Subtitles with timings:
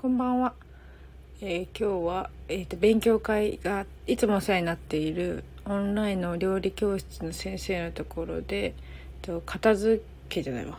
[0.00, 0.54] こんばんは。
[1.42, 10.78] えー今日は、えーと勉強会がいつもお世話になっているオンラインの料理教室の先生のところで、えーと片付けじゃないわ。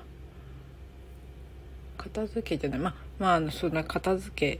[2.00, 2.80] 片付けじゃない。
[2.80, 4.60] まあ、まあ、そんな片付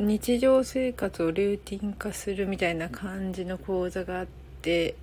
[0.00, 4.26] 日常生活をルーティン化するみたいな感じの講座があっ
[4.62, 4.94] て、え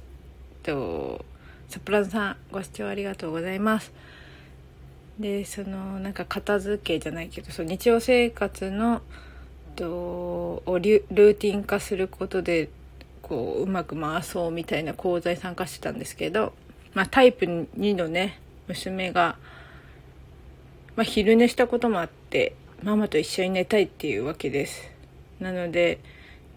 [0.64, 1.24] ーと、
[1.70, 3.94] ソプラノさん、ご視聴ありがとうございます。
[5.20, 9.02] でそのなんか片付けじゃないけどその日常生活の
[9.76, 12.70] とをルーティン化することで
[13.22, 16.54] こううまく回そうみたいな講座に参加してたんですけど、
[16.94, 19.38] まあ、タイプ2のね娘が、
[20.96, 24.90] まあ、昼寝したこともあってママと一緒に寝たいっていうわけです。
[25.40, 26.00] なので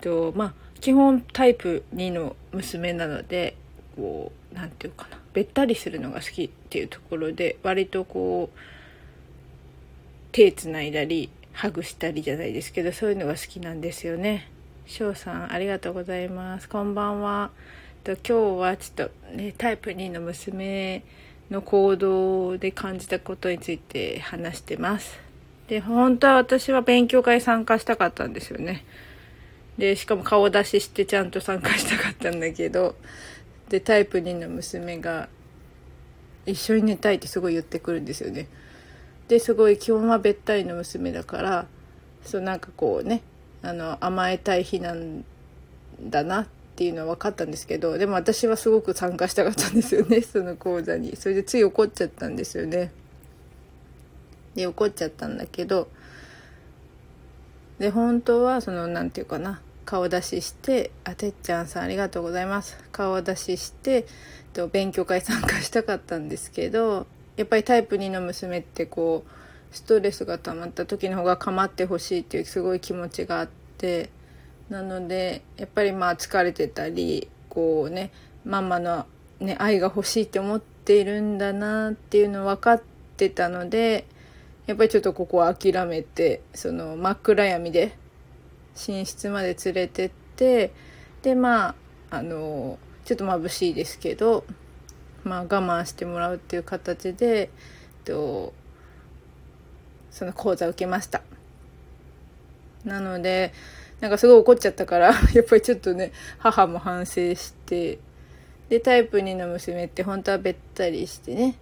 [0.01, 3.57] とまあ基本タイプ2の娘なので
[3.97, 8.59] こうなんていうかなべったりするのが好きっていうところで割とこう
[10.33, 14.49] 手つないだりハグしたりじゃないですけどそういうのが好きなんですよね。
[14.87, 16.69] 翔さんありがとうございます。
[16.69, 17.51] こんばんは。
[18.05, 21.05] と今日はちょっとねタイプ2の娘
[21.51, 25.19] の行動で感じたことについて話してます。
[25.69, 28.85] で本当は私は勉強会参加したかったんですよね。
[29.79, 32.95] でしかも顔出ししてちゃんと参加したかったんだけど
[33.69, 35.29] でタイプ2の娘が
[36.47, 38.49] 一緒に寝たいってすごい言ってくるんですよね。
[39.29, 41.67] ですごい基本はべったりの娘だから
[42.25, 43.23] そうなんかこうね
[43.63, 45.25] あの甘えたい日なん
[46.03, 46.47] だなっ
[46.77, 52.91] ていうのは分かったんですけどでも私はすごく参加したかったんですよね その講座にそれでつい怒っちゃったんですよね
[54.55, 55.89] で怒っちゃったんだけど
[57.79, 64.07] で本当はそのなんていうかな顔出しして「あてっちゃんさんありがとうございます」顔出しして
[64.53, 67.07] と勉強会参加したかったんですけど
[67.37, 74.11] やっぱりタイプ2の娘ってこうストレスが溜まった時の方が構ってほしいっていうすごい気持ちがあって
[74.69, 78.11] なのでやっぱりまあ疲れてたりこうね
[78.45, 79.07] ママの、
[79.41, 82.83] ね、愛が欲しいって思っているんだなっていうの分かっ
[83.17, 84.07] てたので
[84.67, 87.97] やっぱりちょっとここは諦めてその真っ暗闇で
[88.89, 90.73] 寝室まで連れてって
[91.23, 91.69] でま
[92.11, 94.45] ああのちょっと眩しいですけど
[95.25, 97.51] まあ我慢してもらうっていう形で
[98.05, 98.53] と
[100.11, 101.23] その講座受けました。
[102.85, 103.53] なので
[104.01, 107.99] なんかすごい怒っちゃったから やっぱりちょっとね母も反省して
[108.69, 111.57] でタイプ2の娘って本当はべったりしてね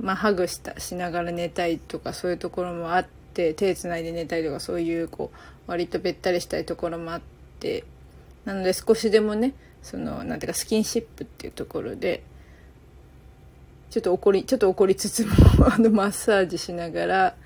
[0.00, 7.20] まあハグしたしながら寝たいとかそういうところもあって手つないで寝たりとかそういうこう割とべったりしたいところもあっ
[7.60, 7.84] て
[8.44, 12.22] なので少しでもねそのなんていうかスキンシップっていうところで
[13.90, 15.32] ちょっと怒りちょっと怒りつつも
[15.72, 17.36] あのマッサージしながら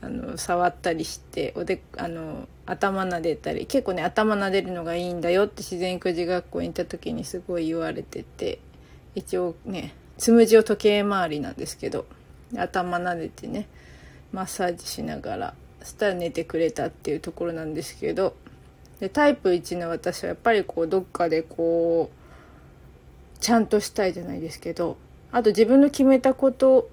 [0.00, 8.60] あの触ったりしておであの頭撫でたり結構ね頭撫でるのがいいんだよって自然育児学校に行った時にすごい言われてて
[9.14, 12.06] 一応ねつむじを時計回りなんですけど
[12.56, 13.66] 頭撫でてね
[14.32, 18.34] マッサージしながらそしたら寝てくれたっていうところなんですけど
[19.00, 24.96] でタイプ1の私はやっぱりこうどっかでこうちゃんとしたいじゃないですけど
[25.30, 26.88] あと自分の決めたこと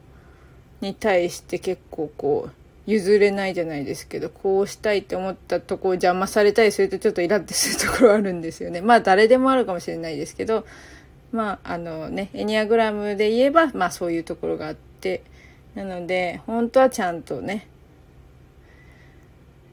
[0.81, 2.51] に対して結構こう
[2.85, 8.81] 譲れないじゃないですけどこうしたいって思ったとこを邪魔されたりするとちょっとイラッとするところあるんですよね。
[8.81, 10.65] まあ誰でもあるかもしれないですけど
[11.31, 15.23] まああのねエニアグラムで言えばまあそういうところがあって
[15.75, 17.67] なので本当はちゃんとね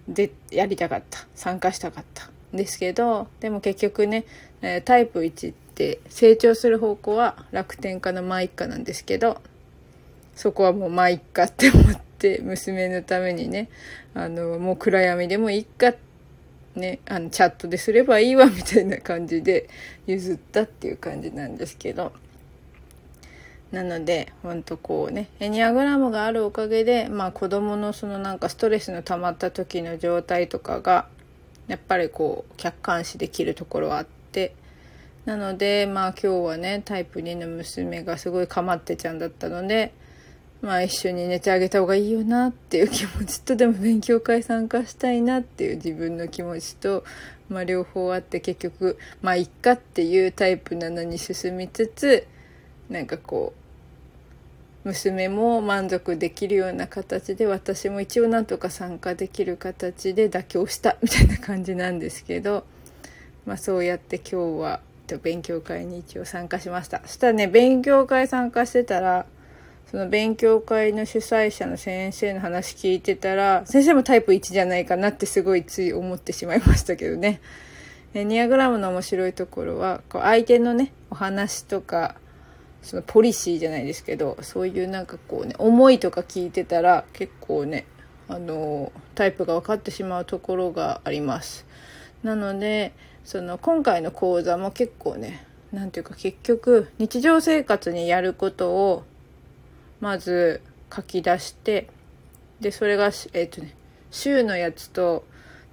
[0.09, 1.27] でやりたかった。
[1.35, 2.33] 参加したかった。
[2.53, 4.25] んですけどでも結局ね
[4.85, 9.41] タイプ1って成長する方向は楽天家のまあ一家なんですけど
[10.35, 13.69] そこはもうまあ一家って思って娘のためにね
[14.15, 15.95] あのもう暗闇でもいいか
[16.77, 19.69] ねあのチャットですればいいわみたいな感じで
[20.07, 22.13] 譲ったっていう感じなんですけど。
[23.73, 31.07] なのでほんとこうねエニアグラムがあるおかげでまあ子供のそのなんかストレスの溜まった時の状態とかが
[31.69, 34.55] やっぱりこう客観視できるところはあって
[35.25, 39.95] なのでまあ今日はねタイプ2の娘がすごい構ってちゃんだったので
[40.61, 47.05] まあ一緒に寝てあげた方がいいよなっていう気持ちとでも勉強会参加したいなっていう自分の気持ちと、
[47.49, 52.27] まあ、両方あって結局まあいっかっていうタイプ7に進みつつ
[52.91, 53.62] なんかこう
[54.85, 62.65] 娘も満足できるような形で私も一応なんとか参加できる形で妥協したみたいな感じなんですけど、
[63.47, 64.81] まあ、そうやって今日は
[65.23, 69.27] 勉強会に一応参加しましたそしたらね勉強会参加してたら
[69.93, 77.43] その勉強会の主催者の先生の話聞いてたら、先生もタイプ1じゃないかなってすごいつい思ってしまいましたけどね。
[78.15, 82.15] エニアグラムの面白いところは、こう相手のね、お話とか、
[82.83, 87.87] そのポリシーじゃないですけど、そういうなんかこうね、思いとか聞いてたら結構ね、
[88.29, 91.65] あの、タイプが分かってしまうところがあります。
[92.23, 92.93] なので、
[93.25, 99.05] その今回の講座も結構ね、なんていうか結局日常生活にやることを
[100.01, 100.61] まず
[100.95, 101.89] 書き出して
[102.61, 103.75] でそれがえっ、とね
[104.11, 105.25] 週のやつと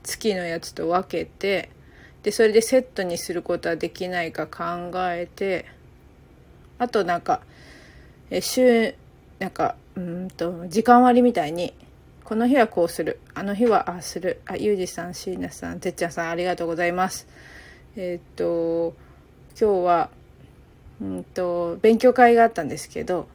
[0.02, 1.70] 月のやつと分けて
[2.24, 5.66] でそれでセットにすることはできないか考えて
[6.80, 7.42] あとなんか
[8.32, 8.96] え週
[9.38, 11.74] なんかうんと時間割みたいに
[12.24, 13.20] この日はこうする。
[13.34, 14.42] あの日はああする。
[14.46, 17.28] あゆうじさん椎名さんてっちゃんさんありがとうございます。
[17.96, 18.94] えっ、と
[19.60, 20.10] 今日は
[21.02, 23.28] うんと勉強会があったんですけど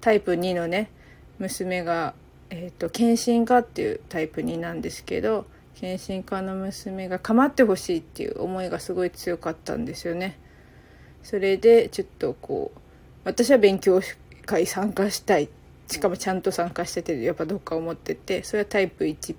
[0.00, 0.90] タイプ2のね
[1.38, 2.14] 娘が、
[2.50, 10.38] えーと、検診科っていうタイプ2なんですけど検診科の娘が構ってほしいっていう思いがすごい強かったんですよね。
[11.22, 12.78] それでちょっとこう
[13.26, 14.00] 私は勉強
[14.46, 15.48] 会参加したい
[15.88, 19.36] しかもちゃんと参加しててやっぱどっか思っててそれはタイプ1っ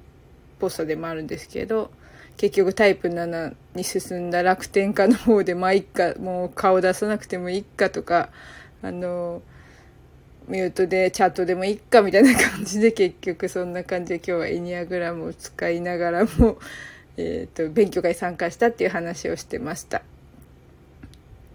[0.60, 1.90] ぽさでもあるんですけど
[2.36, 8.30] 結局タイプ7に進んだ楽天家の方でまあいっかもう顔出さなくてもいいかとか
[8.82, 9.42] あの
[10.50, 16.58] ミュートでチャットでもいっかみたいな感じで結局そんな感じで今日はエニアグラムを使いながらも、
[17.16, 20.04] えーと、勉強会参加したっていう話をしてました。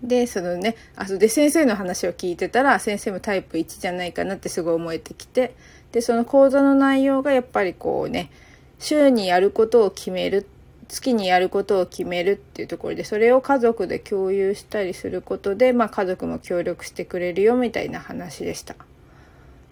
[0.03, 5.55] でそのねあそで先生の話を聞いてたら先生もタイプ1じゃないかなってすごい思えてきて
[5.93, 8.31] でその講座の内容がやっぱりこうね
[8.79, 10.49] 週にやることを決める
[10.89, 18.75] 月にやることを決めるっていうところでそれを家族で共有したりすることで、まあ、家族も協力してくれるよみたいな話でした。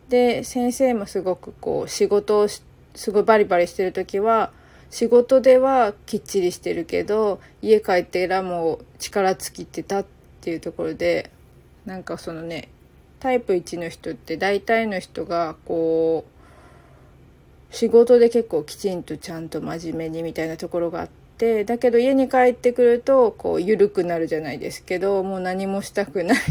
[0.08, 2.62] で先生もすごくこう仕事をす
[3.10, 4.50] ごいバリバリしてる時は
[4.90, 11.30] 仕事ではきっちりしてるけど家帰ってらもう力尽きてたってていうところで
[11.86, 12.68] なんかそのね
[13.20, 16.24] タイプ1の人って大体の人がこ
[17.70, 21.08] う仕事で結構きちんとちゃんと真面目にみたいなところがあっ
[21.38, 26.42] てだけど家に帰ってくるとこう緩くなるじゃないですけどもう何もしたくないっ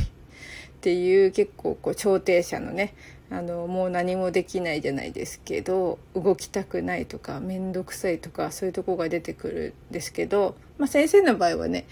[0.82, 2.94] ていう結構こう調停者のね
[3.32, 11.86] あのもう何もできないじゃないですけど動きたくないとか面倒くさいとかそういうとこが出てくるんですけど、まあ、先生の場合はね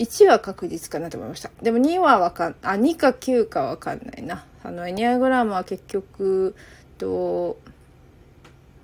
[0.00, 1.50] 1は確実かなと思いました。
[1.62, 4.46] でも2はわかんあ2か9かわかんないな。
[4.64, 6.56] あのエニアグラムは結局
[6.96, 7.58] と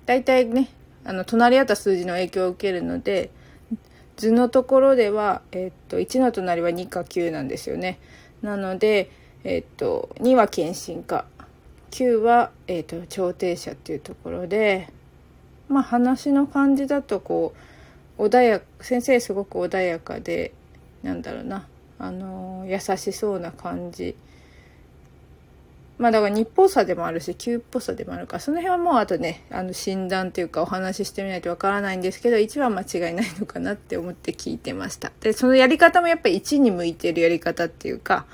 [0.05, 0.69] 大体ね
[1.03, 3.31] あの隣り合った数字の影響を受けるので
[4.15, 7.99] 図のところでは、えっと1の隣は2か9なんですよね。
[8.41, 9.11] なので、
[9.43, 11.25] えっと2は検診か。
[11.91, 14.89] 9は、えーと、調停者っていうところで
[15.69, 17.53] まあ話の感じだとこ
[18.17, 20.51] う穏や先生すごく穏やかで
[21.03, 21.67] なんだろうな。
[21.99, 24.15] あの優しそうな感じ。
[25.97, 35.11] まあだから日本さでもあるし旧っぽさでもあるからその辺はもうあとねあの診断っていうかお話ししてみないとわからないんですけど1は間違いないのかなって思って聞いてました。
[35.21, 38.27] でそのやり方もやっぱり1に向いてるやり方っていうか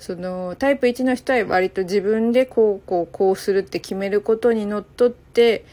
[0.00, 5.64] そのタイプ1の人は割と自分でこうこうこうするって決めることにのっとって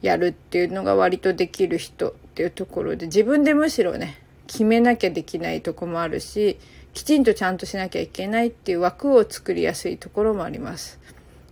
[0.00, 6.58] やるっていうのが割とできる人っていうところで自分でむしろね決めなきゃできないとこもあるし
[6.94, 10.98] きちんとちゃんとしなきゃいけないっていう枠を作りやすいところもあります。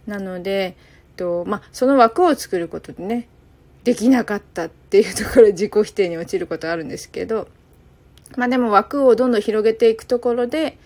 [0.06, 0.76] なので
[1.16, 3.28] と、まあ、その枠を作ることでね
[3.84, 7.48] できなかったっていうところ自己否定に陥ることあるんですけど
[8.36, 10.78] まあでも枠をどんどん広げていくところで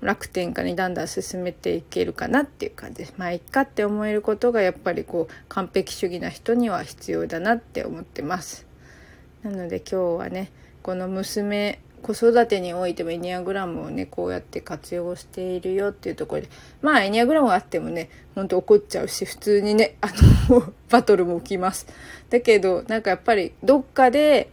[0.00, 3.14] 楽天家にだんだん進めていけるかなっていう感じです。
[3.18, 8.66] まあいっかって思えることがやっぱりこう完璧主義な人には必要だなって思ってます。
[9.42, 10.50] なので今日はね
[10.82, 16.48] この娘子育てにおいてもエニアグラムをねこうやって活用しているよっていうところで
[16.80, 20.08] まあエニアグラムがあってもねほんと怒っちゃうし普通にねあ
[20.48, 21.86] の バトルも起きます。
[22.30, 24.50] だけどなんかやっぱりどっかで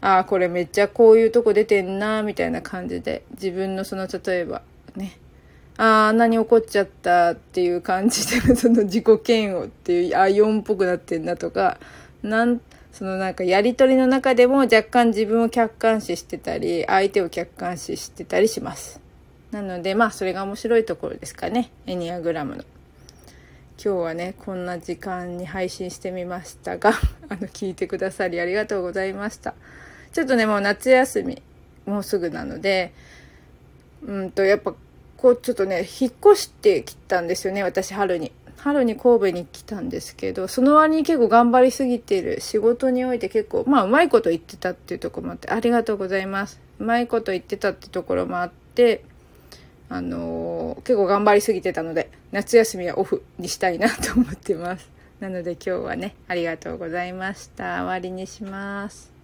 [0.00, 4.62] ああこれめっちゃこういうとこ出てんなみたいな感じで自分のその例えば
[4.94, 5.18] ね
[5.76, 11.78] ああ何怒っちゃったっていう感じでその自己嫌悪っていうああ4っぽくなってんなとか
[12.22, 12.58] なん
[12.96, 19.02] そのなんかやり取りの中でも若干自分を客観視してたり相手を客観視してたりします。
[19.50, 21.70] なのでまあそれが面白いところですかね。
[21.84, 22.64] エニアグラムの。
[23.78, 26.94] 今日はねこんな時間に配信してみましたが
[27.28, 29.52] あの聞いてくださりありがとうございました。
[30.14, 31.42] ちょっとねもう夏休み
[31.84, 32.94] もうすぐなので
[34.06, 34.72] うんとやっぱ
[35.18, 38.32] こうちょっとね引っ越してきたんですよね私春に。
[38.58, 46.60] 春に神戸に来たんですけどその割に結構頑張りすぎてる仕事において結構まあうまいこと言ってたっていうとこもあってありがとうございます。
[46.78, 49.04] うまいこと言ってたってところもあって
[49.88, 54.90] あのー、結構頑張りすぎてたので夏休みはオフにしたいなと思ってます。
[55.20, 57.84] なので今日はねありがとうございました。
[57.84, 59.15] 終わりにします。